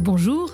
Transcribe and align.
Bonjour 0.00 0.52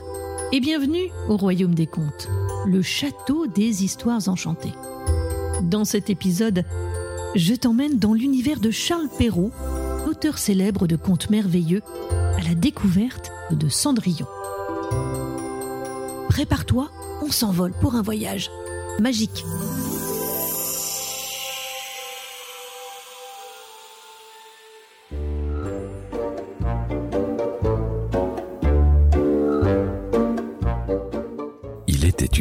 et 0.52 0.60
bienvenue 0.60 1.10
au 1.28 1.36
Royaume 1.36 1.74
des 1.74 1.86
Contes, 1.86 2.28
le 2.66 2.80
château 2.80 3.46
des 3.46 3.84
histoires 3.84 4.26
enchantées. 4.28 4.72
Dans 5.60 5.84
cet 5.84 6.08
épisode, 6.08 6.64
je 7.34 7.54
t'emmène 7.54 7.98
dans 7.98 8.14
l'univers 8.14 8.58
de 8.58 8.70
Charles 8.70 9.10
Perrault, 9.18 9.50
auteur 10.08 10.38
célèbre 10.38 10.86
de 10.86 10.96
contes 10.96 11.28
merveilleux, 11.28 11.82
à 12.10 12.42
la 12.48 12.54
découverte 12.54 13.30
de 13.50 13.68
Cendrillon. 13.68 14.26
Prépare-toi, 16.30 16.90
on 17.22 17.30
s'envole 17.30 17.72
pour 17.72 17.96
un 17.96 18.02
voyage 18.02 18.50
magique. 18.98 19.44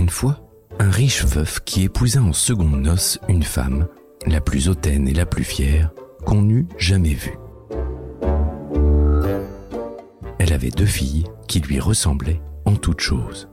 Une 0.03 0.09
fois 0.09 0.37
un 0.79 0.89
riche 0.89 1.23
veuf 1.23 1.61
qui 1.63 1.83
épousa 1.83 2.21
en 2.21 2.33
seconde 2.33 2.75
noces 2.75 3.19
une 3.29 3.41
femme, 3.43 3.87
la 4.25 4.41
plus 4.41 4.67
hautaine 4.67 5.07
et 5.07 5.13
la 5.13 5.25
plus 5.25 5.45
fière 5.45 5.91
qu'on 6.25 6.41
n'eût 6.41 6.67
jamais 6.77 7.13
vue. 7.13 7.37
Elle 10.39 10.51
avait 10.51 10.71
deux 10.71 10.85
filles 10.85 11.23
qui 11.47 11.61
lui 11.61 11.79
ressemblaient 11.79 12.41
en 12.65 12.75
toutes 12.75 12.99
choses. 12.99 13.47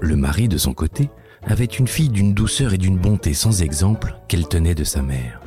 Le 0.00 0.16
mari, 0.16 0.48
de 0.48 0.58
son 0.58 0.74
côté, 0.74 1.08
avait 1.44 1.64
une 1.66 1.86
fille 1.86 2.08
d'une 2.08 2.34
douceur 2.34 2.74
et 2.74 2.78
d'une 2.78 2.98
bonté 2.98 3.32
sans 3.32 3.62
exemple 3.62 4.16
qu'elle 4.26 4.48
tenait 4.48 4.74
de 4.74 4.82
sa 4.82 5.02
mère. 5.02 5.40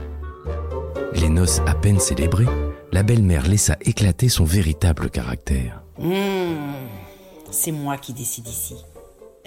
Les 1.16 1.27
noces 1.27 1.59
à 1.68 1.76
peine 1.76 1.99
célébrées, 1.99 2.46
la 2.94 3.04
belle-mère 3.04 3.46
laissa 3.46 3.76
éclater 3.82 4.30
son 4.30 4.46
véritable 4.46 5.09
caractère. 5.09 5.84
Mmh, 5.99 6.13
c'est 7.52 7.73
moi 7.73 7.98
qui 7.98 8.13
décide 8.13 8.48
ici. 8.48 8.76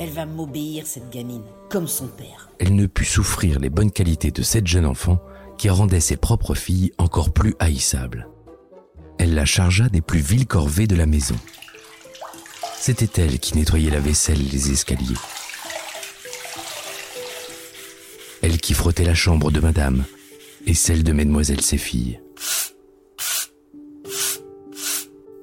Elle 0.03 0.09
va 0.09 0.25
m'obéir, 0.25 0.87
cette 0.87 1.11
gamine, 1.11 1.45
comme 1.69 1.87
son 1.87 2.07
père. 2.07 2.49
Elle 2.59 2.75
ne 2.75 2.87
put 2.87 3.05
souffrir 3.05 3.59
les 3.59 3.69
bonnes 3.69 3.91
qualités 3.91 4.31
de 4.31 4.41
cette 4.41 4.67
jeune 4.67 4.87
enfant 4.87 5.19
qui 5.59 5.69
rendait 5.69 6.01
ses 6.01 6.17
propres 6.17 6.55
filles 6.55 6.91
encore 6.97 7.35
plus 7.35 7.55
haïssables. 7.59 8.27
Elle 9.19 9.35
la 9.35 9.45
chargea 9.45 9.91
des 9.91 10.01
plus 10.01 10.21
viles 10.21 10.47
corvées 10.47 10.87
de 10.87 10.97
la 10.97 11.05
maison. 11.05 11.37
C'était 12.79 13.23
elle 13.23 13.39
qui 13.41 13.59
nettoyait 13.59 13.91
la 13.91 14.01
vaisselle 14.01 14.41
et 14.41 14.51
les 14.51 14.71
escaliers. 14.71 15.19
Elle 18.41 18.57
qui 18.57 18.73
frottait 18.73 19.05
la 19.05 19.15
chambre 19.15 19.51
de 19.51 19.61
madame 19.61 20.05
et 20.67 20.73
celle 20.73 21.05
de 21.05 21.13
mesdemoiselles 21.13 21.61
ses 21.61 21.77
filles. 21.77 22.23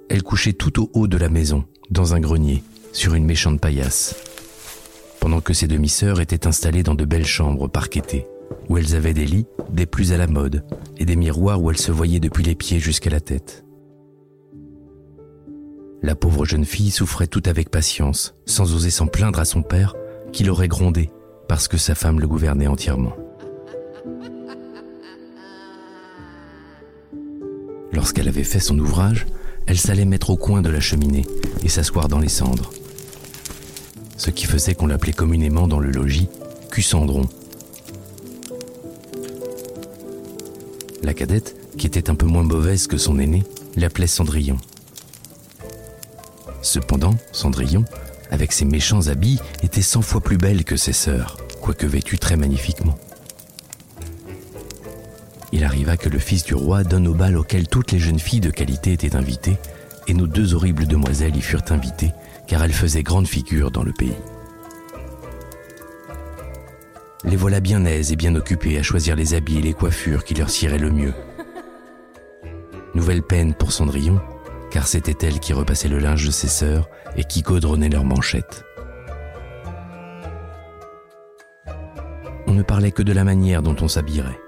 Elle 0.10 0.24
couchait 0.24 0.54
tout 0.54 0.82
au 0.82 0.90
haut 0.94 1.08
de 1.08 1.18
la 1.18 1.30
maison, 1.30 1.66
dans 1.92 2.16
un 2.16 2.20
grenier, 2.20 2.64
sur 2.92 3.14
une 3.14 3.26
méchante 3.26 3.62
paillasse, 3.62 4.16
pendant 5.28 5.42
que 5.42 5.54
ses 5.54 5.68
demi-sœurs 5.68 6.22
étaient 6.22 6.48
installées 6.48 6.84
dans 6.84 6.96
de 6.96 7.04
belles 7.04 7.26
chambres 7.26 7.68
parquetées, 7.68 8.26
où 8.70 8.78
elles 8.78 8.96
avaient 8.96 9.14
des 9.14 9.26
lits 9.26 9.46
des 9.70 9.86
plus 9.86 10.14
à 10.14 10.18
la 10.18 10.26
mode 10.26 10.64
et 10.96 11.04
des 11.04 11.18
miroirs 11.18 11.62
où 11.62 11.70
elles 11.70 11.78
se 11.78 11.92
voyaient 11.92 12.22
depuis 12.22 12.46
les 12.46 12.56
pieds 12.56 12.80
jusqu'à 12.80 13.10
la 13.10 13.20
tête. 13.20 13.66
La 16.02 16.16
pauvre 16.16 16.46
jeune 16.46 16.64
fille 16.64 16.92
souffrait 16.92 17.28
tout 17.28 17.44
avec 17.46 17.70
patience, 17.70 18.36
sans 18.46 18.74
oser 18.74 18.90
s'en 18.90 19.08
plaindre 19.08 19.42
à 19.42 19.44
son 19.44 19.64
père, 19.64 19.96
qui 20.32 20.46
l'aurait 20.46 20.70
grondé 20.70 21.10
parce 21.50 21.68
que 21.68 21.76
sa 21.76 21.94
femme 21.94 22.22
le 22.22 22.28
gouvernait 22.30 22.68
entièrement. 22.68 23.18
Lorsqu'elle 27.92 28.30
avait 28.30 28.46
fait 28.46 28.62
son 28.62 28.80
ouvrage, 28.80 29.26
elle 29.66 29.78
s'allait 29.78 30.06
mettre 30.06 30.30
au 30.30 30.38
coin 30.38 30.62
de 30.62 30.70
la 30.70 30.80
cheminée 30.80 31.26
et 31.66 31.68
s'asseoir 31.68 32.08
dans 32.08 32.20
les 32.20 32.30
cendres. 32.30 32.72
Ce 34.18 34.32
qui 34.32 34.46
faisait 34.46 34.74
qu'on 34.74 34.88
l'appelait 34.88 35.14
communément 35.14 35.68
dans 35.68 35.80
le 35.80 35.92
logis 35.92 36.28
Cucendron. 36.72 37.30
La 41.04 41.14
cadette, 41.14 41.56
qui 41.78 41.88
était 41.88 42.10
un 42.10 42.16
peu 42.16 42.26
moins 42.26 42.44
mauvaise 42.44 42.88
que 42.88 42.98
son 42.98 43.20
aînée, 43.20 43.44
l'appelait 43.76 44.08
Cendrillon. 44.08 44.58
Cependant, 46.62 47.16
Cendrillon, 47.32 47.86
avec 48.32 48.52
ses 48.52 48.66
méchants 48.66 49.08
habits, 49.08 49.40
était 49.64 49.82
cent 49.82 50.02
fois 50.02 50.20
plus 50.20 50.38
belle 50.38 50.66
que 50.66 50.76
ses 50.76 50.94
sœurs, 50.94 51.38
quoique 51.62 51.86
vêtue 51.86 52.18
très 52.18 52.36
magnifiquement. 52.36 52.98
Il 55.54 55.64
arriva 55.64 55.96
que 55.96 56.10
le 56.10 56.20
fils 56.20 56.44
du 56.44 56.56
roi 56.56 56.84
donne 56.84 57.08
au 57.08 57.14
bal 57.14 57.38
auquel 57.38 57.68
toutes 57.68 57.92
les 57.92 58.00
jeunes 58.00 58.20
filles 58.20 58.42
de 58.42 58.50
qualité 58.50 58.92
étaient 58.92 59.16
invitées, 59.16 59.58
et 60.08 60.14
nos 60.14 60.28
deux 60.28 60.54
horribles 60.54 60.88
demoiselles 60.88 61.38
y 61.38 61.42
furent 61.42 61.64
invitées, 61.70 62.12
car 62.48 62.64
elles 62.64 62.74
faisaient 62.74 63.04
grande 63.04 63.28
figure 63.28 63.72
dans 63.72 63.84
le 63.84 63.94
pays. 63.94 64.16
Les 67.24 67.36
voilà 67.36 67.60
bien 67.60 67.84
aises 67.86 68.12
et 68.12 68.16
bien 68.16 68.36
occupées 68.36 68.78
à 68.78 68.84
choisir 68.84 69.16
les 69.16 69.34
habits 69.34 69.58
et 69.58 69.62
les 69.62 69.74
coiffures 69.74 70.24
qui 70.24 70.34
leur 70.34 70.50
siraient 70.50 70.78
le 70.78 70.92
mieux. 70.92 71.14
Nouvelle 72.96 73.22
peine 73.22 73.54
pour 73.54 73.74
Cendrillon, 73.74 74.20
car 74.72 74.88
c'était 74.88 75.28
elle 75.28 75.40
qui 75.40 75.54
repassait 75.54 75.90
le 75.90 76.00
linge 76.00 76.26
de 76.26 76.32
ses 76.32 76.48
sœurs 76.48 76.90
et 77.16 77.24
qui 77.24 77.44
caudronnait 77.44 77.90
leurs 77.90 78.06
manchettes. 78.06 78.64
On 82.48 82.54
ne 82.54 82.64
parlait 82.64 82.92
que 82.92 83.04
de 83.04 83.12
la 83.12 83.24
manière 83.24 83.62
dont 83.62 83.76
on 83.82 83.88
s'habillerait. 83.88 84.40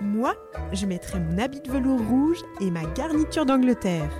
Moi, 0.00 0.34
je 0.72 0.86
mettrai 0.86 1.20
mon 1.20 1.38
habit 1.38 1.60
de 1.60 1.70
velours 1.70 2.00
rouge 2.08 2.38
et 2.60 2.70
ma 2.70 2.84
garniture 2.84 3.46
d'Angleterre. 3.46 4.10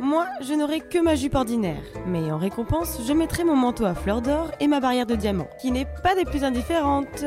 Moi, 0.00 0.26
je 0.40 0.54
n'aurai 0.54 0.80
que 0.80 1.02
ma 1.02 1.14
jupe 1.14 1.34
ordinaire, 1.34 1.82
mais 2.06 2.30
en 2.30 2.38
récompense, 2.38 3.00
je 3.06 3.12
mettrai 3.12 3.44
mon 3.44 3.56
manteau 3.56 3.84
à 3.84 3.94
fleurs 3.94 4.22
d'or 4.22 4.50
et 4.60 4.66
ma 4.66 4.80
barrière 4.80 5.06
de 5.06 5.14
diamants, 5.14 5.48
qui 5.60 5.70
n'est 5.70 5.86
pas 6.02 6.14
des 6.14 6.24
plus 6.24 6.44
indifférentes. 6.44 7.24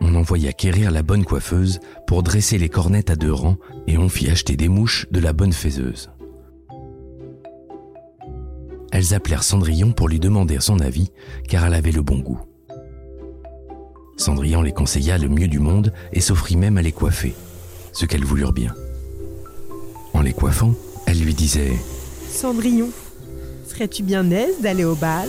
On 0.00 0.14
envoya 0.14 0.52
quérir 0.52 0.90
la 0.90 1.02
bonne 1.02 1.24
coiffeuse 1.24 1.80
pour 2.06 2.22
dresser 2.22 2.58
les 2.58 2.68
cornettes 2.68 3.10
à 3.10 3.16
deux 3.16 3.32
rangs 3.32 3.58
et 3.86 3.98
on 3.98 4.08
fit 4.08 4.30
acheter 4.30 4.56
des 4.56 4.68
mouches 4.68 5.06
de 5.10 5.20
la 5.20 5.32
bonne 5.32 5.52
faiseuse. 5.52 6.10
Elles 8.92 9.14
appelèrent 9.14 9.44
Cendrillon 9.44 9.92
pour 9.92 10.08
lui 10.08 10.18
demander 10.18 10.58
son 10.60 10.80
avis, 10.80 11.12
car 11.48 11.64
elle 11.66 11.74
avait 11.74 11.92
le 11.92 12.02
bon 12.02 12.18
goût. 12.18 12.40
Cendrillon 14.16 14.62
les 14.62 14.72
conseilla 14.72 15.16
le 15.16 15.28
mieux 15.28 15.48
du 15.48 15.60
monde 15.60 15.92
et 16.12 16.20
s'offrit 16.20 16.56
même 16.56 16.76
à 16.76 16.82
les 16.82 16.92
coiffer, 16.92 17.34
ce 17.92 18.04
qu'elles 18.04 18.24
voulurent 18.24 18.52
bien. 18.52 18.74
En 20.20 20.22
les 20.22 20.34
coiffant, 20.34 20.74
elle 21.06 21.18
lui 21.18 21.32
disait 21.32 21.72
Cendrillon, 22.28 22.90
serais-tu 23.66 24.02
bien 24.02 24.30
aise 24.30 24.60
d'aller 24.60 24.84
au 24.84 24.94
bal? 24.94 25.26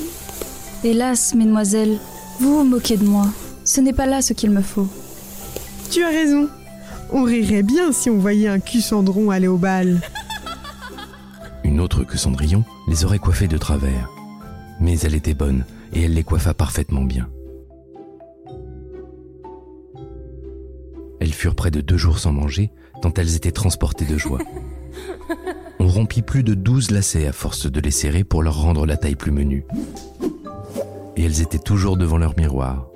Hélas, 0.83 1.33
mesdemoiselles, 1.33 1.97
vous 2.41 2.57
vous 2.57 2.63
moquez 2.65 2.97
de 2.97 3.05
moi. 3.05 3.27
Ce 3.63 3.79
n'est 3.79 3.93
pas 3.93 4.05
là 4.05 4.21
ce 4.21 4.33
qu'il 4.33 4.49
me 4.49 4.61
faut. 4.61 4.89
Tu 5.91 6.03
as 6.03 6.09
raison. 6.09 6.49
On 7.09 7.23
rirait 7.23 7.63
bien 7.63 7.93
si 7.93 8.09
on 8.09 8.17
voyait 8.17 8.49
un 8.49 8.59
cul-cendron 8.59 9.29
aller 9.29 9.47
au 9.47 9.55
bal. 9.55 10.01
Une 11.63 11.79
autre 11.79 12.03
que 12.03 12.17
Cendrillon 12.17 12.65
les 12.89 13.05
aurait 13.05 13.17
coiffées 13.17 13.47
de 13.47 13.57
travers. 13.57 14.09
Mais 14.81 14.99
elle 14.99 15.15
était 15.15 15.33
bonne 15.33 15.63
et 15.93 16.03
elle 16.03 16.15
les 16.15 16.25
coiffa 16.25 16.53
parfaitement 16.53 17.05
bien. 17.05 17.29
Elles 21.21 21.31
furent 21.31 21.55
près 21.55 21.71
de 21.71 21.79
deux 21.79 21.97
jours 21.97 22.19
sans 22.19 22.33
manger, 22.33 22.73
tant 23.01 23.13
elles 23.13 23.37
étaient 23.37 23.53
transportées 23.53 24.03
de 24.03 24.17
joie. 24.17 24.39
On 25.79 25.87
rompit 25.87 26.21
plus 26.21 26.43
de 26.43 26.53
douze 26.53 26.91
lacets 26.91 27.27
à 27.27 27.31
force 27.31 27.69
de 27.69 27.79
les 27.79 27.91
serrer 27.91 28.23
pour 28.23 28.43
leur 28.43 28.61
rendre 28.61 28.85
la 28.85 28.97
taille 28.97 29.15
plus 29.15 29.31
menue. 29.31 29.65
Et 31.15 31.23
elles 31.23 31.41
étaient 31.41 31.59
toujours 31.59 31.97
devant 31.97 32.17
leur 32.17 32.37
miroir. 32.37 32.87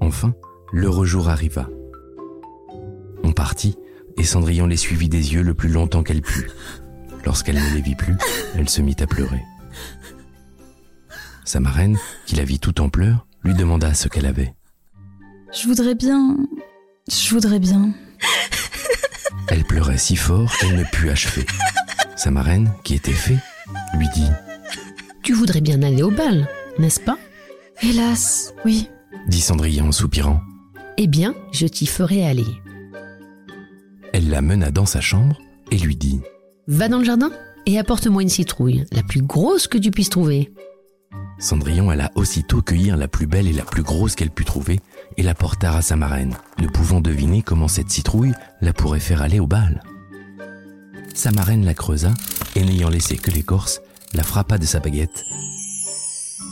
Enfin, 0.00 0.34
l'heureux 0.72 1.06
jour 1.06 1.28
arriva. 1.28 1.68
On 3.22 3.32
partit, 3.32 3.76
et 4.16 4.24
Cendrillon 4.24 4.66
les 4.66 4.76
suivit 4.76 5.08
des 5.08 5.34
yeux 5.34 5.42
le 5.42 5.54
plus 5.54 5.68
longtemps 5.68 6.02
qu'elle 6.02 6.22
put. 6.22 6.50
Lorsqu'elle 7.24 7.56
ne 7.56 7.74
les 7.74 7.80
vit 7.80 7.94
plus, 7.94 8.16
elle 8.54 8.68
se 8.68 8.82
mit 8.82 8.96
à 9.00 9.06
pleurer. 9.06 9.42
Sa 11.44 11.60
marraine, 11.60 11.98
qui 12.26 12.36
la 12.36 12.44
vit 12.44 12.58
tout 12.58 12.80
en 12.80 12.88
pleurs, 12.88 13.26
lui 13.42 13.54
demanda 13.54 13.94
ce 13.94 14.08
qu'elle 14.08 14.26
avait. 14.26 14.54
Je 15.52 15.66
voudrais 15.66 15.94
bien. 15.94 16.36
Je 17.10 17.30
voudrais 17.30 17.60
bien. 17.60 17.92
Elle 19.48 19.64
pleurait 19.64 19.98
si 19.98 20.16
fort 20.16 20.50
qu'elle 20.58 20.76
ne 20.76 20.84
put 20.84 21.10
achever. 21.10 21.44
Sa 22.16 22.30
marraine, 22.30 22.72
qui 22.82 22.94
était 22.94 23.12
fée, 23.12 23.36
lui 23.96 24.08
dit 24.14 24.28
Tu 25.22 25.32
voudrais 25.32 25.60
bien 25.60 25.82
aller 25.82 26.02
au 26.02 26.10
bal, 26.10 26.48
n'est-ce 26.78 27.00
pas? 27.00 27.18
Hélas, 27.82 28.54
oui. 28.64 28.88
dit 29.28 29.40
Cendrillon 29.40 29.88
en 29.88 29.92
soupirant. 29.92 30.40
Eh 30.96 31.06
bien, 31.06 31.34
je 31.52 31.66
t'y 31.66 31.86
ferai 31.86 32.24
aller. 32.24 32.46
Elle 34.12 34.30
la 34.30 34.42
mena 34.42 34.70
dans 34.70 34.86
sa 34.86 35.00
chambre 35.00 35.40
et 35.70 35.78
lui 35.78 35.96
dit 35.96 36.20
Va 36.68 36.88
dans 36.88 36.98
le 36.98 37.04
jardin 37.04 37.30
et 37.66 37.78
apporte-moi 37.78 38.22
une 38.22 38.28
citrouille, 38.28 38.84
la 38.92 39.02
plus 39.02 39.22
grosse 39.22 39.66
que 39.66 39.78
tu 39.78 39.90
puisses 39.90 40.10
trouver. 40.10 40.52
Cendrillon 41.38 41.90
alla 41.90 42.10
aussitôt 42.14 42.62
cueillir 42.62 42.96
la 42.96 43.08
plus 43.08 43.26
belle 43.26 43.48
et 43.48 43.52
la 43.52 43.64
plus 43.64 43.82
grosse 43.82 44.14
qu'elle 44.14 44.30
put 44.30 44.44
trouver 44.44 44.80
et 45.16 45.22
la 45.22 45.34
porta 45.34 45.76
à 45.76 45.82
sa 45.82 45.96
marraine, 45.96 46.34
ne 46.58 46.68
pouvant 46.68 47.00
deviner 47.00 47.42
comment 47.42 47.68
cette 47.68 47.90
citrouille 47.90 48.34
la 48.60 48.72
pourrait 48.72 49.00
faire 49.00 49.22
aller 49.22 49.40
au 49.40 49.46
bal. 49.46 49.82
sa 51.14 51.30
marraine 51.30 51.64
la 51.64 51.74
creusa 51.74 52.12
et 52.56 52.64
n'ayant 52.64 52.88
laissé 52.88 53.16
que 53.16 53.30
l'écorce, 53.30 53.80
la 54.14 54.22
frappa 54.22 54.58
de 54.58 54.66
sa 54.66 54.80
baguette. 54.80 55.24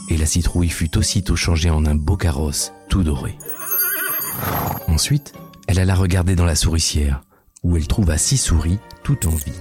Et 0.09 0.17
la 0.17 0.25
citrouille 0.25 0.69
fut 0.69 0.97
aussitôt 0.97 1.35
changée 1.35 1.69
en 1.69 1.85
un 1.85 1.95
beau 1.95 2.17
carrosse 2.17 2.73
tout 2.89 3.03
doré. 3.03 3.37
Ensuite, 4.87 5.33
elle 5.67 5.79
alla 5.79 5.95
regarder 5.95 6.35
dans 6.35 6.45
la 6.45 6.55
souricière, 6.55 7.23
où 7.63 7.77
elle 7.77 7.87
trouva 7.87 8.17
six 8.17 8.37
souris 8.37 8.79
tout 9.03 9.27
en 9.27 9.35
vie. 9.35 9.59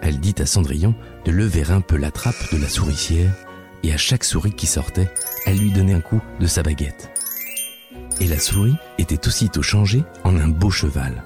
Elle 0.00 0.20
dit 0.20 0.34
à 0.38 0.46
Cendrillon 0.46 0.94
de 1.24 1.32
lever 1.32 1.64
un 1.70 1.80
peu 1.80 1.96
la 1.96 2.10
trappe 2.10 2.52
de 2.52 2.58
la 2.58 2.68
souricière, 2.68 3.32
et 3.82 3.92
à 3.92 3.96
chaque 3.96 4.24
souris 4.24 4.52
qui 4.52 4.66
sortait, 4.66 5.10
elle 5.46 5.58
lui 5.58 5.70
donnait 5.70 5.94
un 5.94 6.00
coup 6.00 6.20
de 6.40 6.46
sa 6.46 6.62
baguette. 6.62 7.10
Et 8.20 8.26
la 8.26 8.38
souris 8.38 8.76
était 8.98 9.26
aussitôt 9.28 9.62
changée 9.62 10.04
en 10.24 10.36
un 10.36 10.48
beau 10.48 10.70
cheval. 10.70 11.22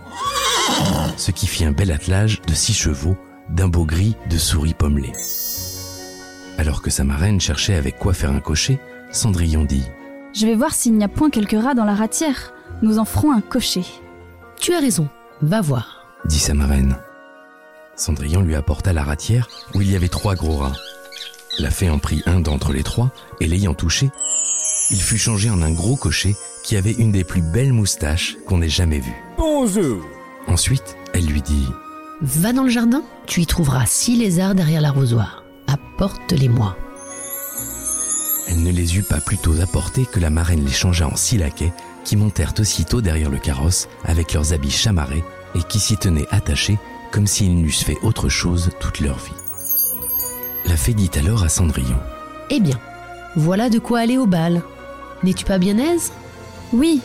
Ce 1.17 1.31
qui 1.31 1.47
fit 1.47 1.65
un 1.65 1.73
bel 1.73 1.91
attelage 1.91 2.41
de 2.43 2.55
six 2.55 2.75
chevaux 2.75 3.17
d'un 3.49 3.69
beau 3.69 3.85
gris 3.85 4.17
de 4.29 4.39
souris 4.39 4.75
pommelées. 4.75 5.13
Alors 6.59 6.83
que 6.83 6.91
sa 6.91 7.05
marraine 7.05 7.41
cherchait 7.41 7.75
avec 7.75 7.99
quoi 7.99 8.13
faire 8.13 8.31
un 8.31 8.41
cocher, 8.41 8.79
Cendrillon 9.11 9.65
dit 9.65 9.85
Je 10.35 10.47
vais 10.47 10.55
voir 10.55 10.75
s'il 10.75 10.95
n'y 10.95 11.05
a 11.05 11.09
point 11.09 11.31
quelques 11.31 11.61
rats 11.61 11.75
dans 11.75 11.85
la 11.85 11.95
ratière. 11.95 12.53
Nous 12.83 12.99
en 12.99 13.05
ferons 13.05 13.33
un 13.33 13.41
cocher. 13.41 13.85
Tu 14.61 14.75
as 14.75 14.81
raison, 14.81 15.09
va 15.41 15.61
voir. 15.61 16.07
dit 16.27 16.39
sa 16.39 16.55
marraine. 16.55 16.97
Cendrillon 17.97 18.43
lui 18.43 18.55
apporta 18.55 18.93
la 18.93 19.03
ratière 19.03 19.49
où 19.75 19.81
il 19.83 19.91
y 19.91 19.97
avait 19.97 20.09
trois 20.09 20.35
gros 20.35 20.59
rats. 20.59 20.77
La 21.59 21.71
fée 21.71 21.91
en 21.91 21.99
prit 21.99 22.23
un 22.27 22.41
d'entre 22.41 22.73
les 22.73 22.83
trois 22.83 23.13
et 23.41 23.47
l'ayant 23.47 23.75
touché, 23.75 24.11
il 24.91 25.01
fut 25.01 25.19
changé 25.19 25.51
en 25.51 25.61
un 25.61 25.71
gros 25.71 25.97
cocher 25.97 26.35
qui 26.65 26.77
avait 26.77 26.93
une 26.93 27.13
des 27.13 27.25
plus 27.25 27.43
belles 27.43 27.73
moustaches 27.73 28.37
qu'on 28.47 28.63
ait 28.63 28.69
jamais 28.69 29.01
vues. 29.01 29.23
Bonjour. 29.37 30.03
Ensuite, 30.47 30.97
elle 31.13 31.27
lui 31.27 31.43
dit 31.43 31.67
Va 32.23 32.53
dans 32.53 32.63
le 32.63 32.71
jardin, 32.71 33.03
tu 33.27 33.43
y 33.43 33.47
trouveras 33.47 33.85
six 33.87 34.17
lézards 34.17 34.55
derrière 34.55 34.81
l'arrosoir. 34.81 35.45
Apporte-les-moi. 35.67 36.77
Elle 38.49 38.63
ne 38.63 38.71
les 38.71 38.97
eut 38.97 39.03
pas 39.03 39.21
plutôt 39.21 39.61
apportés 39.61 40.07
que 40.07 40.21
la 40.21 40.31
marraine 40.31 40.65
les 40.65 40.73
changea 40.73 41.07
en 41.07 41.17
six 41.17 41.37
laquais 41.37 41.73
qui 42.05 42.17
montèrent 42.17 42.55
aussitôt 42.59 43.01
derrière 43.01 43.31
le 43.31 43.39
carrosse 43.39 43.89
avec 44.05 44.33
leurs 44.33 44.53
habits 44.53 44.71
chamarrés 44.71 45.25
et 45.55 45.63
qui 45.63 45.79
s'y 45.79 45.97
tenaient 45.97 46.27
attachés 46.31 46.79
comme 47.11 47.27
s'ils 47.27 47.61
n'eussent 47.61 47.85
fait 47.85 47.99
autre 48.03 48.29
chose 48.29 48.71
toute 48.81 49.01
leur 49.01 49.19
vie. 49.19 49.42
La 50.67 50.77
fée 50.77 50.95
dit 50.95 51.11
alors 51.17 51.43
à 51.43 51.49
Cendrillon 51.49 51.99
Eh 52.51 52.61
bien, 52.61 52.79
voilà 53.37 53.69
de 53.69 53.79
quoi 53.79 54.01
aller 54.01 54.19
au 54.19 54.27
bal. 54.27 54.63
N'es-tu 55.23 55.45
pas 55.45 55.59
bien 55.59 55.79
aise? 55.79 56.13
Oui, 56.73 57.01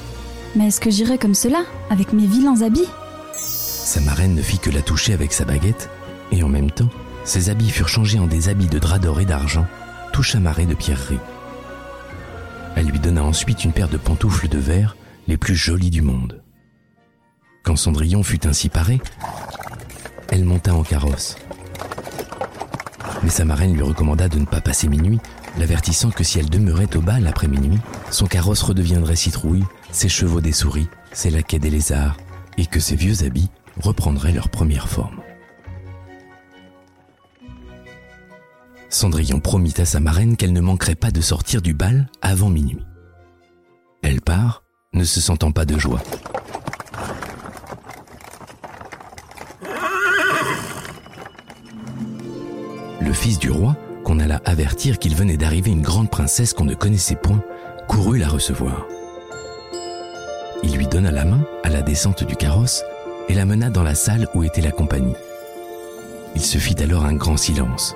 mais 0.56 0.68
est-ce 0.68 0.80
que 0.80 0.90
j'irai 0.90 1.18
comme 1.18 1.36
cela, 1.36 1.64
avec 1.90 2.14
mes 2.14 2.26
vilains 2.26 2.62
habits? 2.62 2.90
Sa 3.36 4.00
marraine 4.02 4.36
ne 4.36 4.42
fit 4.42 4.60
que 4.60 4.70
la 4.70 4.82
toucher 4.82 5.14
avec 5.14 5.34
sa 5.34 5.46
baguette, 5.46 5.90
et 6.32 6.44
en 6.44 6.50
même 6.50 6.72
temps, 6.72 6.90
ses 7.24 7.50
habits 7.50 7.70
furent 7.70 7.90
changés 7.90 8.20
en 8.20 8.28
des 8.28 8.50
habits 8.50 8.68
de 8.68 8.80
drap 8.80 9.00
d'or 9.00 9.20
et 9.20 9.26
d'argent, 9.26 9.66
tout 10.14 10.24
chamarrés 10.24 10.66
de 10.66 10.76
pierreries. 10.76 11.20
Elle 12.76 12.88
lui 12.88 13.00
donna 13.00 13.24
ensuite 13.24 13.64
une 13.64 13.74
paire 13.74 13.90
de 13.90 13.98
pantoufles 13.98 14.48
de 14.48 14.60
verre, 14.60 14.96
les 15.28 15.38
plus 15.38 15.56
jolies 15.56 15.90
du 15.90 16.02
monde. 16.02 16.42
Quand 17.64 17.76
Cendrillon 17.76 18.24
fut 18.24 18.48
ainsi 18.48 18.70
paré, 18.70 19.02
elle 20.30 20.46
monta 20.46 20.74
en 20.74 20.84
carrosse. 20.84 21.36
Mais 23.28 23.34
sa 23.34 23.44
marraine 23.44 23.74
lui 23.74 23.82
recommanda 23.82 24.30
de 24.30 24.40
ne 24.40 24.46
pas 24.46 24.62
passer 24.62 24.88
minuit, 24.88 25.20
l'avertissant 25.58 26.12
que 26.12 26.24
si 26.24 26.40
elle 26.40 26.50
demeurait 26.50 26.96
au 26.96 27.02
bal 27.02 27.28
après 27.28 27.50
minuit, 27.50 27.78
son 28.10 28.26
carrosse 28.26 28.62
redeviendrait 28.62 29.18
citrouille, 29.18 29.66
ses 29.92 30.08
chevaux 30.08 30.40
des 30.40 30.54
souris, 30.54 30.88
ses 31.12 31.30
laquais 31.30 31.60
des 31.60 31.70
lézards, 31.70 32.16
et 32.58 32.66
que 32.66 32.80
ses 32.80 32.96
vieux 32.96 33.26
habits 33.26 33.50
reprendraient 33.82 34.32
leur 34.32 34.48
première 34.48 34.88
forme. 34.88 35.20
Cendrillon 38.88 39.42
promit 39.42 39.74
à 39.78 39.84
sa 39.84 40.00
marraine 40.00 40.38
qu'elle 40.38 40.54
ne 40.54 40.62
manquerait 40.62 40.96
pas 40.96 41.12
de 41.12 41.20
sortir 41.20 41.62
du 41.62 41.74
bal 41.74 42.10
avant 42.22 42.50
minuit. 42.50 42.86
Elle 44.04 44.22
part, 44.22 44.64
ne 44.94 45.04
se 45.04 45.20
sentant 45.20 45.52
pas 45.52 45.66
de 45.66 45.78
joie. 45.78 46.02
Le 53.08 53.14
fils 53.14 53.40
du 53.40 53.50
roi, 53.50 53.78
qu'on 54.04 54.20
alla 54.20 54.42
avertir 54.44 55.00
qu'il 55.00 55.16
venait 55.16 55.38
d'arriver 55.38 55.72
une 55.72 55.82
grande 55.82 56.10
princesse 56.10 56.52
qu'on 56.52 56.66
ne 56.66 56.74
connaissait 56.74 57.16
point, 57.16 57.42
courut 57.88 58.20
la 58.20 58.28
recevoir. 58.28 58.86
Il 60.62 60.76
lui 60.76 60.88
donna 60.88 61.10
la 61.10 61.24
main 61.24 61.40
à 61.64 61.70
la 61.70 61.82
descente 61.82 62.26
du 62.26 62.36
carrosse 62.36 62.84
et 63.30 63.34
la 63.34 63.46
mena 63.46 63.70
dans 63.70 63.82
la 63.82 63.96
salle 63.96 64.28
où 64.34 64.44
était 64.44 64.60
la 64.60 64.72
compagnie. 64.72 65.16
Il 66.36 66.42
se 66.42 66.58
fit 66.58 66.76
alors 66.84 67.06
un 67.06 67.14
grand 67.14 67.38
silence. 67.38 67.96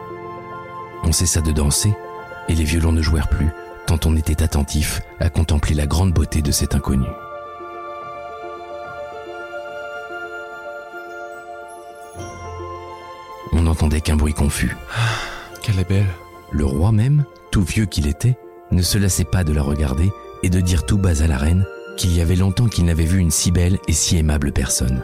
On 1.03 1.11
cessa 1.11 1.41
de 1.41 1.51
danser 1.51 1.93
et 2.47 2.55
les 2.55 2.63
violons 2.63 2.93
ne 2.93 3.01
jouèrent 3.01 3.27
plus, 3.27 3.49
tant 3.87 3.99
on 4.05 4.15
était 4.15 4.41
attentif 4.41 5.01
à 5.19 5.29
contempler 5.29 5.75
la 5.75 5.87
grande 5.87 6.13
beauté 6.13 6.41
de 6.41 6.51
cet 6.51 6.73
inconnu. 6.73 7.07
N'entendait 13.71 14.01
qu'un 14.01 14.17
bruit 14.17 14.33
confus. 14.33 14.75
Qu'elle 15.61 15.79
est 15.79 15.87
belle. 15.87 16.09
Le 16.51 16.65
roi 16.65 16.91
même, 16.91 17.23
tout 17.51 17.63
vieux 17.63 17.85
qu'il 17.85 18.05
était, 18.05 18.37
ne 18.71 18.81
se 18.81 18.97
lassait 18.97 19.23
pas 19.23 19.45
de 19.45 19.53
la 19.53 19.61
regarder 19.61 20.11
et 20.43 20.49
de 20.49 20.59
dire 20.59 20.85
tout 20.85 20.97
bas 20.97 21.23
à 21.23 21.27
la 21.27 21.37
reine 21.37 21.65
qu'il 21.95 22.13
y 22.13 22.19
avait 22.19 22.35
longtemps 22.35 22.67
qu'il 22.67 22.83
n'avait 22.83 23.05
vu 23.05 23.19
une 23.19 23.31
si 23.31 23.49
belle 23.49 23.77
et 23.87 23.93
si 23.93 24.17
aimable 24.17 24.51
personne. 24.51 25.01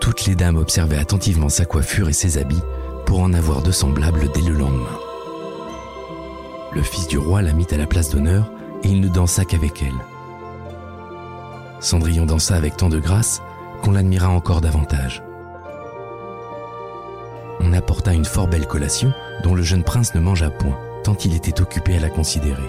Toutes 0.00 0.26
les 0.26 0.34
dames 0.34 0.56
observaient 0.56 0.98
attentivement 0.98 1.48
sa 1.48 1.64
coiffure 1.64 2.10
et 2.10 2.14
ses 2.14 2.36
habits 2.36 2.62
pour 3.06 3.20
en 3.20 3.32
avoir 3.32 3.62
de 3.62 3.72
semblables 3.72 4.30
dès 4.34 4.42
le 4.42 4.52
lendemain. 4.52 4.98
Le 6.74 6.82
fils 6.82 7.08
du 7.08 7.16
roi 7.16 7.40
la 7.40 7.54
mit 7.54 7.66
à 7.70 7.78
la 7.78 7.86
place 7.86 8.10
d'honneur 8.10 8.50
et 8.82 8.88
il 8.88 9.00
ne 9.00 9.08
dansa 9.08 9.46
qu'avec 9.46 9.82
elle. 9.82 10.04
Cendrillon 11.80 12.26
dansa 12.26 12.54
avec 12.54 12.76
tant 12.76 12.90
de 12.90 12.98
grâce 12.98 13.40
qu'on 13.82 13.92
l'admira 13.92 14.28
encore 14.28 14.60
davantage. 14.60 15.22
On 17.60 17.72
apporta 17.72 18.12
une 18.12 18.24
fort 18.24 18.48
belle 18.48 18.66
collation 18.66 19.12
dont 19.42 19.54
le 19.54 19.62
jeune 19.62 19.84
prince 19.84 20.14
ne 20.14 20.20
mangea 20.20 20.50
point, 20.50 20.78
tant 21.04 21.16
il 21.16 21.34
était 21.34 21.60
occupé 21.60 21.96
à 21.96 22.00
la 22.00 22.10
considérer. 22.10 22.68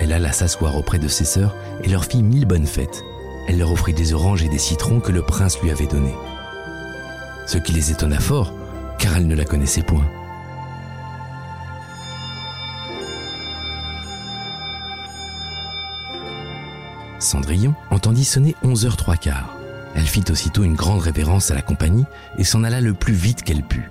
Elle 0.00 0.12
alla 0.12 0.32
s'asseoir 0.32 0.76
auprès 0.76 0.98
de 0.98 1.08
ses 1.08 1.24
sœurs 1.24 1.54
et 1.82 1.88
leur 1.88 2.04
fit 2.04 2.22
mille 2.22 2.46
bonnes 2.46 2.66
fêtes. 2.66 3.02
Elle 3.48 3.58
leur 3.58 3.72
offrit 3.72 3.94
des 3.94 4.12
oranges 4.12 4.42
et 4.42 4.48
des 4.48 4.58
citrons 4.58 5.00
que 5.00 5.12
le 5.12 5.22
prince 5.22 5.60
lui 5.60 5.70
avait 5.70 5.86
donnés. 5.86 6.14
Ce 7.46 7.58
qui 7.58 7.72
les 7.72 7.90
étonna 7.90 8.20
fort, 8.20 8.52
car 8.98 9.16
elle 9.16 9.26
ne 9.26 9.34
la 9.34 9.44
connaissait 9.44 9.82
point. 9.82 10.04
Cendrillon 17.28 17.74
entendit 17.90 18.24
sonner 18.24 18.56
11 18.62 18.86
heures 18.86 18.96
trois 18.96 19.16
quarts. 19.16 19.54
Elle 19.94 20.06
fit 20.06 20.24
aussitôt 20.30 20.64
une 20.64 20.76
grande 20.76 21.00
révérence 21.00 21.50
à 21.50 21.54
la 21.54 21.60
compagnie 21.60 22.06
et 22.38 22.44
s'en 22.44 22.64
alla 22.64 22.80
le 22.80 22.94
plus 22.94 23.12
vite 23.12 23.42
qu'elle 23.42 23.62
put. 23.62 23.90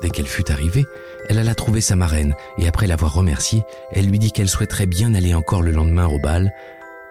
Dès 0.00 0.08
qu'elle 0.08 0.26
fut 0.26 0.50
arrivée, 0.50 0.86
elle 1.28 1.38
alla 1.38 1.54
trouver 1.54 1.82
sa 1.82 1.96
marraine 1.96 2.34
et 2.56 2.66
après 2.66 2.86
l'avoir 2.86 3.12
remerciée, 3.12 3.64
elle 3.92 4.06
lui 4.06 4.18
dit 4.18 4.32
qu'elle 4.32 4.48
souhaiterait 4.48 4.86
bien 4.86 5.12
aller 5.12 5.34
encore 5.34 5.60
le 5.60 5.72
lendemain 5.72 6.06
au 6.06 6.18
bal 6.18 6.54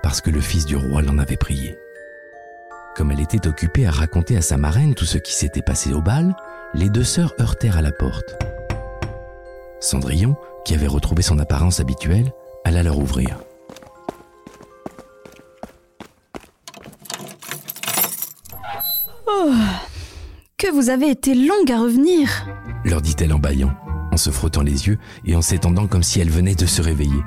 parce 0.02 0.22
que 0.22 0.32
le 0.32 0.42
fils 0.42 0.66
du 0.66 0.76
roi 0.76 1.04
l'en 1.04 1.20
avait 1.20 1.38
prié. 1.38 1.78
Comme 3.00 3.12
elle 3.12 3.22
était 3.22 3.48
occupée 3.48 3.88
à 3.88 3.92
raconter 3.92 4.36
à 4.36 4.42
sa 4.42 4.58
marraine 4.58 4.94
tout 4.94 5.06
ce 5.06 5.18
qui 5.18 5.34
s'était 5.34 5.62
passé 5.62 5.94
au 5.94 6.02
bal, 6.02 6.36
les 6.74 6.90
deux 6.90 7.06
sœurs 7.06 7.34
heurtèrent 7.40 7.78
à 7.78 7.82
la 7.82 7.94
porte. 7.94 8.38
Cendrillon, 9.80 10.36
qui 10.66 10.74
avait 10.74 10.86
retrouvé 10.86 11.22
son 11.22 11.40
apparence 11.40 11.80
habituelle, 11.80 12.34
alla 12.66 12.84
leur 12.84 12.98
ouvrir. 12.98 13.40
Oh 19.28 19.54
Que 20.58 20.70
vous 20.70 20.90
avez 20.90 21.10
été 21.10 21.36
longue 21.36 21.72
à 21.72 21.80
revenir 21.80 22.50
leur 22.84 23.02
dit-elle 23.02 23.32
en 23.32 23.40
bâillant, 23.40 23.74
en 24.12 24.18
se 24.18 24.30
frottant 24.30 24.62
les 24.62 24.88
yeux 24.88 24.98
et 25.24 25.38
en 25.38 25.42
s'étendant 25.42 25.88
comme 25.88 26.04
si 26.04 26.20
elle 26.20 26.30
venait 26.30 26.56
de 26.56 26.66
se 26.66 26.82
réveiller. 26.82 27.24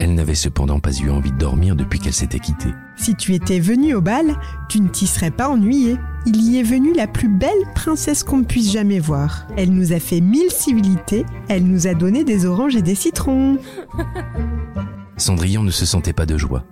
Elle 0.00 0.14
n'avait 0.14 0.34
cependant 0.34 0.80
pas 0.80 0.92
eu 0.92 1.10
envie 1.10 1.32
de 1.32 1.38
dormir 1.38 1.76
depuis 1.76 1.98
qu'elle 1.98 2.12
s'était 2.12 2.40
quittée. 2.40 2.74
Si 2.96 3.14
tu 3.14 3.34
étais 3.34 3.60
venue 3.60 3.94
au 3.94 4.00
bal, 4.00 4.36
tu 4.68 4.80
ne 4.80 4.88
t'y 4.88 5.06
serais 5.06 5.30
pas 5.30 5.48
ennuyée. 5.48 5.96
Il 6.26 6.42
y 6.42 6.58
est 6.58 6.64
venu 6.64 6.92
la 6.94 7.06
plus 7.06 7.28
belle 7.28 7.50
princesse 7.74 8.24
qu'on 8.24 8.38
ne 8.38 8.44
puisse 8.44 8.72
jamais 8.72 8.98
voir. 8.98 9.46
Elle 9.56 9.72
nous 9.72 9.92
a 9.92 10.00
fait 10.00 10.20
mille 10.20 10.50
civilités, 10.50 11.24
elle 11.48 11.64
nous 11.64 11.86
a 11.86 11.94
donné 11.94 12.24
des 12.24 12.46
oranges 12.46 12.76
et 12.76 12.82
des 12.82 12.94
citrons. 12.94 13.58
Cendrillon 15.16 15.62
ne 15.62 15.70
se 15.70 15.86
sentait 15.86 16.12
pas 16.12 16.26
de 16.26 16.36
joie. 16.36 16.64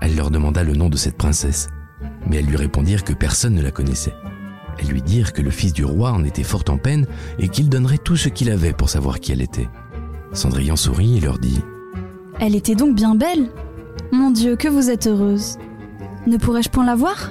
Elle 0.00 0.16
leur 0.16 0.30
demanda 0.30 0.62
le 0.62 0.74
nom 0.74 0.88
de 0.88 0.96
cette 0.96 1.16
princesse, 1.16 1.68
mais 2.26 2.36
elles 2.36 2.46
lui 2.46 2.56
répondirent 2.56 3.04
que 3.04 3.12
personne 3.12 3.54
ne 3.54 3.62
la 3.62 3.70
connaissait. 3.70 4.14
Elles 4.78 4.88
lui 4.88 5.02
dirent 5.02 5.32
que 5.32 5.42
le 5.42 5.50
fils 5.50 5.72
du 5.72 5.84
roi 5.84 6.12
en 6.12 6.24
était 6.24 6.42
fort 6.42 6.64
en 6.68 6.76
peine 6.76 7.06
et 7.38 7.48
qu'il 7.48 7.68
donnerait 7.68 7.98
tout 7.98 8.16
ce 8.16 8.28
qu'il 8.28 8.50
avait 8.50 8.72
pour 8.72 8.90
savoir 8.90 9.20
qui 9.20 9.32
elle 9.32 9.42
était. 9.42 9.68
Cendrillon 10.32 10.76
sourit 10.76 11.18
et 11.18 11.20
leur 11.20 11.38
dit 11.38 11.62
Elle 12.44 12.56
était 12.56 12.74
donc 12.74 12.96
bien 12.96 13.14
belle 13.14 13.50
Mon 14.10 14.32
Dieu, 14.32 14.56
que 14.56 14.66
vous 14.66 14.90
êtes 14.90 15.06
heureuse 15.06 15.58
Ne 16.26 16.38
pourrais-je 16.38 16.70
point 16.70 16.84
la 16.84 16.96
voir? 16.96 17.30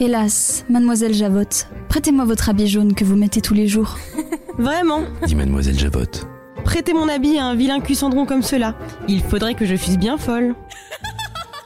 Hélas, 0.00 0.64
mademoiselle 0.70 1.12
Javotte, 1.12 1.68
prêtez-moi 1.90 2.24
votre 2.24 2.48
habit 2.48 2.66
jaune 2.66 2.94
que 2.94 3.04
vous 3.04 3.14
mettez 3.14 3.42
tous 3.42 3.52
les 3.52 3.68
jours. 3.68 3.98
Vraiment? 4.58 5.02
Dit 5.26 5.34
mademoiselle 5.34 5.78
Javotte. 5.78 6.26
Prêtez 6.64 6.94
mon 6.94 7.10
habit 7.10 7.36
à 7.36 7.44
un 7.44 7.54
vilain 7.56 7.80
cuissandron 7.80 8.24
comme 8.24 8.40
cela. 8.40 8.74
Il 9.06 9.22
faudrait 9.22 9.54
que 9.54 9.66
je 9.66 9.76
fusse 9.76 9.98
bien 9.98 10.16
folle. 10.16 10.54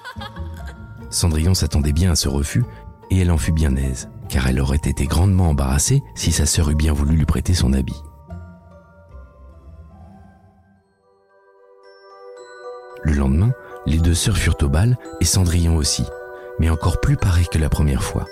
Cendrillon 1.09 1.55
s'attendait 1.55 1.93
bien 1.93 2.11
à 2.11 2.17
ce 2.17 2.29
refus 2.29 2.65
et 3.11 3.21
elle 3.21 3.31
en 3.31 3.39
fut 3.39 3.53
bien 3.53 3.77
aise, 3.77 4.09
car 4.29 4.49
elle 4.49 4.59
aurait 4.59 4.75
été 4.79 5.07
grandement 5.07 5.51
embarrassée 5.51 6.03
si 6.17 6.33
sa 6.33 6.47
sœur 6.47 6.69
eût 6.69 6.75
bien 6.75 6.93
voulu 6.93 7.15
lui 7.15 7.27
prêter 7.27 7.55
son 7.55 7.75
habit. 7.75 8.03
Les 13.87 13.99
deux 13.99 14.15
sœurs 14.15 14.37
furent 14.37 14.57
au 14.63 14.69
bal 14.69 14.97
et 15.21 15.25
Cendrillon 15.25 15.77
aussi, 15.77 16.05
mais 16.59 16.71
encore 16.71 17.01
plus 17.01 17.17
pareil 17.17 17.47
que 17.51 17.59
la 17.59 17.69
première 17.69 18.03
fois. 18.03 18.27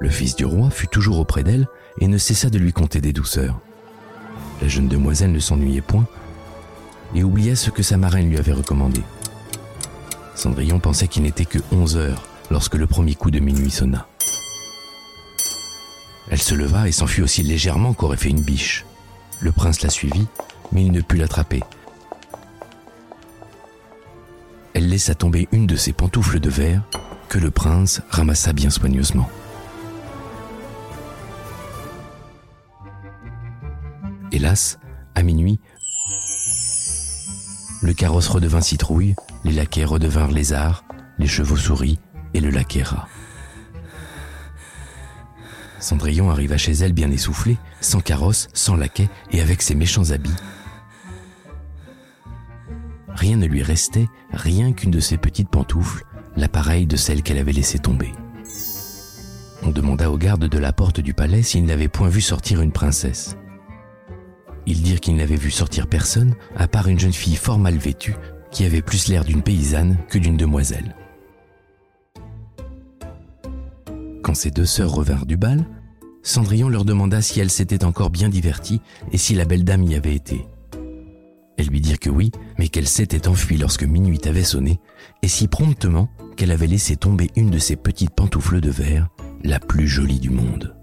Le 0.00 0.08
fils 0.08 0.36
du 0.36 0.44
roi 0.44 0.70
fut 0.70 0.88
toujours 0.88 1.18
auprès 1.18 1.42
d'elle 1.42 1.68
et 2.00 2.08
ne 2.08 2.18
cessa 2.18 2.50
de 2.50 2.58
lui 2.58 2.72
conter 2.72 3.00
des 3.00 3.12
douceurs. 3.12 3.58
La 4.60 4.68
jeune 4.68 4.88
demoiselle 4.88 5.32
ne 5.32 5.38
s'ennuyait 5.38 5.80
point 5.80 6.06
et 7.14 7.24
oublia 7.24 7.56
ce 7.56 7.70
que 7.70 7.82
sa 7.82 7.96
marraine 7.96 8.28
lui 8.28 8.38
avait 8.38 8.52
recommandé. 8.52 9.00
Cendrillon 10.34 10.80
pensait 10.80 11.08
qu'il 11.08 11.22
n'était 11.22 11.44
que 11.44 11.58
11 11.72 11.96
heures 11.96 12.22
lorsque 12.50 12.74
le 12.74 12.86
premier 12.86 13.14
coup 13.14 13.30
de 13.30 13.40
minuit 13.40 13.70
sonna. 13.70 14.06
Elle 16.30 16.42
se 16.42 16.54
leva 16.54 16.88
et 16.88 16.92
s'enfuit 16.92 17.22
aussi 17.22 17.42
légèrement 17.42 17.94
qu'aurait 17.94 18.16
fait 18.16 18.30
une 18.30 18.42
biche. 18.42 18.84
Le 19.40 19.52
prince 19.52 19.82
la 19.82 19.90
suivit, 19.90 20.26
mais 20.72 20.82
il 20.82 20.92
ne 20.92 21.00
put 21.00 21.16
l'attraper. 21.16 21.62
Laissa 24.86 25.16
tomber 25.16 25.48
une 25.50 25.66
de 25.66 25.74
ses 25.74 25.92
pantoufles 25.92 26.38
de 26.38 26.48
verre 26.48 26.82
que 27.28 27.38
le 27.38 27.50
prince 27.50 28.02
ramassa 28.08 28.52
bien 28.52 28.70
soigneusement. 28.70 29.28
Hélas, 34.30 34.78
à 35.16 35.24
minuit, 35.24 35.58
le 37.82 37.92
carrosse 37.94 38.28
redevint 38.28 38.60
citrouille, 38.60 39.16
les 39.44 39.52
laquais 39.52 39.84
redevinrent 39.84 40.30
lézards, 40.30 40.84
les 41.18 41.26
chevaux 41.26 41.56
souris 41.56 41.98
et 42.32 42.40
le 42.40 42.50
laquais 42.50 42.84
rat. 42.84 43.08
Cendrillon 45.80 46.30
arriva 46.30 46.56
chez 46.56 46.72
elle 46.72 46.92
bien 46.92 47.10
essoufflé, 47.10 47.56
sans 47.80 48.00
carrosse, 48.00 48.48
sans 48.54 48.76
laquais 48.76 49.08
et 49.32 49.40
avec 49.40 49.62
ses 49.62 49.74
méchants 49.74 50.10
habits. 50.10 50.30
Rien 53.16 53.38
ne 53.38 53.46
lui 53.46 53.62
restait, 53.62 54.08
rien 54.30 54.74
qu'une 54.74 54.90
de 54.90 55.00
ses 55.00 55.16
petites 55.16 55.48
pantoufles, 55.48 56.04
l'appareil 56.36 56.86
de 56.86 56.96
celle 56.96 57.22
qu'elle 57.22 57.38
avait 57.38 57.52
laissée 57.52 57.78
tomber. 57.78 58.12
On 59.62 59.70
demanda 59.70 60.10
aux 60.10 60.18
gardes 60.18 60.44
de 60.44 60.58
la 60.58 60.74
porte 60.74 61.00
du 61.00 61.14
palais 61.14 61.42
s'ils 61.42 61.64
n'avaient 61.64 61.88
point 61.88 62.10
vu 62.10 62.20
sortir 62.20 62.60
une 62.60 62.72
princesse. 62.72 63.38
Ils 64.66 64.82
dirent 64.82 65.00
qu'ils 65.00 65.16
n'avaient 65.16 65.34
vu 65.34 65.50
sortir 65.50 65.86
personne, 65.86 66.34
à 66.56 66.68
part 66.68 66.88
une 66.88 66.98
jeune 66.98 67.14
fille 67.14 67.36
fort 67.36 67.58
mal 67.58 67.78
vêtue, 67.78 68.16
qui 68.50 68.66
avait 68.66 68.82
plus 68.82 69.08
l'air 69.08 69.24
d'une 69.24 69.42
paysanne 69.42 69.96
que 70.10 70.18
d'une 70.18 70.36
demoiselle. 70.36 70.94
Quand 74.22 74.34
ces 74.34 74.50
deux 74.50 74.66
sœurs 74.66 74.92
revinrent 74.92 75.24
du 75.24 75.38
bal, 75.38 75.64
Cendrillon 76.22 76.68
leur 76.68 76.84
demanda 76.84 77.22
si 77.22 77.40
elles 77.40 77.50
s'étaient 77.50 77.84
encore 77.84 78.10
bien 78.10 78.28
diverties 78.28 78.82
et 79.10 79.16
si 79.16 79.34
la 79.34 79.46
belle 79.46 79.64
dame 79.64 79.84
y 79.84 79.94
avait 79.94 80.14
été. 80.14 80.44
Elles 81.58 81.68
lui 81.68 81.80
dirent 81.80 81.98
que 81.98 82.10
oui, 82.10 82.30
mais 82.58 82.68
qu'elle 82.68 82.88
s'était 82.88 83.28
enfuie 83.28 83.56
lorsque 83.56 83.84
minuit 83.84 84.20
avait 84.26 84.44
sonné, 84.44 84.80
et 85.22 85.28
si 85.28 85.48
promptement 85.48 86.10
qu'elle 86.36 86.50
avait 86.50 86.66
laissé 86.66 86.96
tomber 86.96 87.30
une 87.34 87.50
de 87.50 87.58
ses 87.58 87.76
petites 87.76 88.14
pantoufles 88.14 88.60
de 88.60 88.70
verre, 88.70 89.08
la 89.42 89.58
plus 89.58 89.88
jolie 89.88 90.20
du 90.20 90.30
monde. 90.30 90.74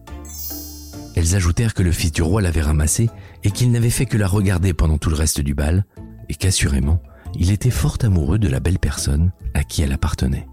Elles 1.15 1.35
ajoutèrent 1.35 1.75
que 1.75 1.83
le 1.83 1.91
fils 1.91 2.11
du 2.11 2.23
roi 2.23 2.41
l'avait 2.41 2.61
ramassée 2.61 3.09
et 3.43 3.51
qu'il 3.51 3.71
n'avait 3.71 3.91
fait 3.91 4.07
que 4.07 4.17
la 4.17 4.27
regarder 4.27 4.73
pendant 4.73 4.97
tout 4.97 5.09
le 5.09 5.15
reste 5.15 5.41
du 5.41 5.53
bal, 5.53 5.85
et 6.29 6.33
qu'assurément, 6.33 7.01
il 7.35 7.51
était 7.51 7.69
fort 7.69 7.97
amoureux 8.01 8.39
de 8.39 8.47
la 8.47 8.59
belle 8.59 8.79
personne 8.79 9.31
à 9.53 9.63
qui 9.63 9.83
elle 9.83 9.91
appartenait. 9.91 10.47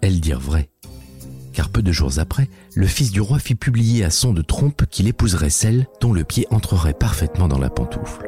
Elles 0.00 0.20
dirent 0.20 0.40
vrai, 0.40 0.70
car 1.52 1.68
peu 1.68 1.82
de 1.82 1.92
jours 1.92 2.18
après, 2.18 2.48
le 2.74 2.86
fils 2.86 3.10
du 3.10 3.20
roi 3.20 3.38
fit 3.38 3.54
publier 3.54 4.04
à 4.04 4.10
son 4.10 4.32
de 4.32 4.42
trompe 4.42 4.86
qu'il 4.86 5.08
épouserait 5.08 5.50
celle 5.50 5.86
dont 6.00 6.12
le 6.12 6.24
pied 6.24 6.46
entrerait 6.50 6.94
parfaitement 6.94 7.48
dans 7.48 7.58
la 7.58 7.70
pantoufle. 7.70 8.27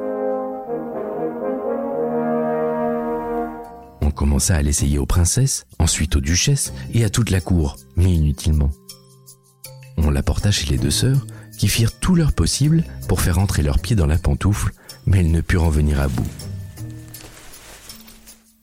On 4.10 4.12
commença 4.12 4.56
à 4.56 4.62
l'essayer 4.62 4.98
aux 4.98 5.06
princesses, 5.06 5.66
ensuite 5.78 6.16
aux 6.16 6.20
duchesses 6.20 6.72
et 6.92 7.04
à 7.04 7.10
toute 7.10 7.30
la 7.30 7.40
cour, 7.40 7.76
mais 7.94 8.12
inutilement. 8.12 8.72
On 9.98 10.10
la 10.10 10.24
porta 10.24 10.50
chez 10.50 10.66
les 10.66 10.78
deux 10.78 10.90
sœurs, 10.90 11.24
qui 11.56 11.68
firent 11.68 11.96
tout 11.96 12.16
leur 12.16 12.32
possible 12.32 12.82
pour 13.06 13.20
faire 13.20 13.38
entrer 13.38 13.62
leurs 13.62 13.78
pieds 13.78 13.94
dans 13.94 14.08
la 14.08 14.18
pantoufle, 14.18 14.72
mais 15.06 15.20
elles 15.20 15.30
ne 15.30 15.40
purent 15.40 15.62
en 15.62 15.70
venir 15.70 16.00
à 16.00 16.08
bout. 16.08 16.26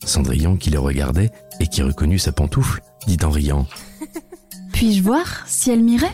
Cendrillon, 0.04 0.58
qui 0.58 0.70
les 0.70 0.78
regardait 0.78 1.32
et 1.62 1.68
qui 1.68 1.82
reconnut 1.82 2.20
sa 2.20 2.34
pantoufle, 2.34 2.82
dit 3.08 3.20
en 3.24 3.30
riant 3.30 3.68
Puis-je 4.74 5.02
voir 5.02 5.46
si 5.48 5.72
elle 5.72 5.82
m'irait? 5.82 6.12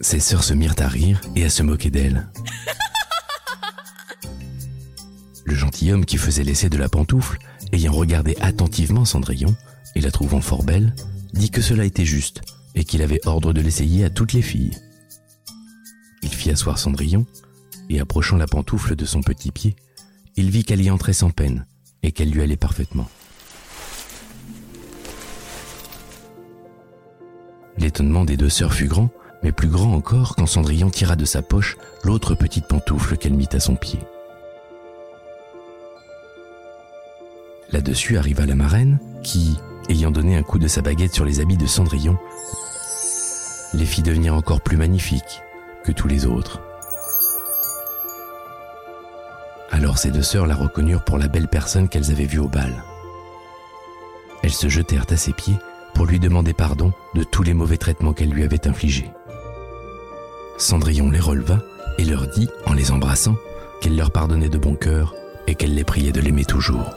Ses 0.00 0.20
sœurs 0.20 0.44
se 0.44 0.54
mirent 0.54 0.76
à 0.78 0.88
rire 0.88 1.20
et 1.36 1.44
à 1.44 1.50
se 1.50 1.62
moquer 1.62 1.90
d'elle. 1.90 2.28
Le 5.44 5.54
gentilhomme 5.54 6.06
qui 6.06 6.16
faisait 6.16 6.44
l'essai 6.44 6.70
de 6.70 6.78
la 6.78 6.88
pantoufle, 6.88 7.38
ayant 7.72 7.92
regardé 7.92 8.36
attentivement 8.40 9.04
Cendrillon 9.04 9.54
et 9.94 10.00
la 10.00 10.10
trouvant 10.10 10.40
fort 10.40 10.64
belle, 10.64 10.94
dit 11.32 11.50
que 11.50 11.60
cela 11.60 11.84
était 11.84 12.04
juste 12.04 12.42
et 12.74 12.84
qu'il 12.84 13.02
avait 13.02 13.26
ordre 13.26 13.52
de 13.52 13.60
l'essayer 13.60 14.04
à 14.04 14.10
toutes 14.10 14.32
les 14.32 14.42
filles. 14.42 14.76
Il 16.22 16.30
fit 16.30 16.50
asseoir 16.50 16.78
Cendrillon, 16.78 17.26
et 17.90 18.00
approchant 18.00 18.36
la 18.36 18.46
pantoufle 18.46 18.96
de 18.96 19.04
son 19.04 19.22
petit 19.22 19.50
pied, 19.50 19.74
il 20.36 20.50
vit 20.50 20.64
qu'elle 20.64 20.82
y 20.82 20.90
entrait 20.90 21.12
sans 21.12 21.30
peine, 21.30 21.66
et 22.02 22.12
qu'elle 22.12 22.30
lui 22.30 22.42
allait 22.42 22.56
parfaitement. 22.56 23.08
L'étonnement 27.78 28.24
des 28.24 28.36
deux 28.36 28.48
sœurs 28.48 28.74
fut 28.74 28.88
grand, 28.88 29.10
mais 29.42 29.52
plus 29.52 29.68
grand 29.68 29.92
encore 29.92 30.36
quand 30.36 30.46
Cendrillon 30.46 30.90
tira 30.90 31.16
de 31.16 31.24
sa 31.24 31.42
poche 31.42 31.76
l'autre 32.04 32.34
petite 32.34 32.66
pantoufle 32.66 33.16
qu'elle 33.16 33.34
mit 33.34 33.48
à 33.52 33.60
son 33.60 33.76
pied. 33.76 34.00
Là-dessus 37.70 38.16
arriva 38.16 38.46
la 38.46 38.54
marraine, 38.54 38.98
qui, 39.22 39.58
ayant 39.90 40.10
donné 40.10 40.36
un 40.36 40.42
coup 40.42 40.58
de 40.58 40.68
sa 40.68 40.80
baguette 40.80 41.14
sur 41.14 41.24
les 41.24 41.40
habits 41.40 41.56
de 41.56 41.66
Cendrillon, 41.66 42.18
les 43.74 43.84
fit 43.84 44.02
devenir 44.02 44.34
encore 44.34 44.62
plus 44.62 44.78
magnifiques 44.78 45.42
que 45.84 45.92
tous 45.92 46.08
les 46.08 46.24
autres. 46.24 46.62
Alors 49.70 49.98
ces 49.98 50.10
deux 50.10 50.22
sœurs 50.22 50.46
la 50.46 50.54
reconnurent 50.54 51.04
pour 51.04 51.18
la 51.18 51.28
belle 51.28 51.48
personne 51.48 51.88
qu'elles 51.88 52.10
avaient 52.10 52.24
vue 52.24 52.38
au 52.38 52.48
bal. 52.48 52.72
Elles 54.42 54.50
se 54.50 54.68
jetèrent 54.68 55.06
à 55.10 55.16
ses 55.16 55.32
pieds 55.32 55.58
pour 55.94 56.06
lui 56.06 56.18
demander 56.18 56.54
pardon 56.54 56.92
de 57.14 57.22
tous 57.22 57.42
les 57.42 57.54
mauvais 57.54 57.76
traitements 57.76 58.14
qu'elle 58.14 58.30
lui 58.30 58.44
avait 58.44 58.66
infligés. 58.66 59.10
Cendrillon 60.56 61.10
les 61.10 61.20
releva 61.20 61.58
et 61.98 62.04
leur 62.04 62.26
dit, 62.28 62.48
en 62.64 62.72
les 62.72 62.90
embrassant, 62.92 63.36
qu'elle 63.80 63.96
leur 63.96 64.10
pardonnait 64.10 64.48
de 64.48 64.58
bon 64.58 64.74
cœur 64.74 65.14
et 65.46 65.54
qu'elle 65.54 65.74
les 65.74 65.84
priait 65.84 66.12
de 66.12 66.20
l'aimer 66.20 66.44
toujours. 66.44 66.94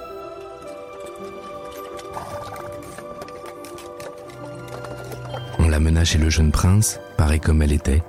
Chez 6.04 6.18
le 6.18 6.32
jeune 6.32 6.52
prince, 6.52 7.00
pareil 7.16 7.40
comme 7.40 7.62
elle 7.62 7.72
était. 7.72 8.02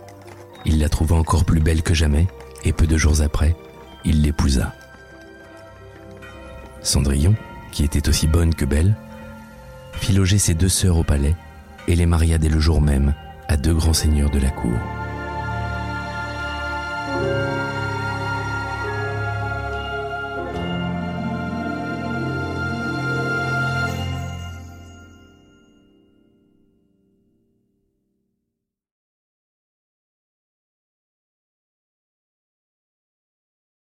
Il 0.64 0.80
la 0.80 0.88
trouva 0.88 1.14
encore 1.16 1.44
plus 1.44 1.60
belle 1.60 1.82
que 1.82 1.92
jamais, 1.92 2.26
et 2.64 2.72
peu 2.72 2.86
de 2.86 2.96
jours 2.96 3.20
après, 3.20 3.54
il 4.04 4.22
l'épousa. 4.22 4.72
Cendrillon, 6.80 7.34
qui 7.70 7.84
était 7.84 8.08
aussi 8.08 8.26
bonne 8.26 8.54
que 8.54 8.64
belle, 8.64 8.96
fit 9.92 10.14
loger 10.14 10.38
ses 10.38 10.54
deux 10.54 10.70
sœurs 10.70 10.96
au 10.96 11.04
palais 11.04 11.36
et 11.86 11.94
les 11.94 12.06
maria 12.06 12.38
dès 12.38 12.48
le 12.48 12.60
jour 12.60 12.80
même 12.80 13.14
à 13.48 13.56
deux 13.56 13.74
grands 13.74 13.92
seigneurs 13.92 14.30
de 14.30 14.38
la 14.38 14.50
cour. 14.50 14.78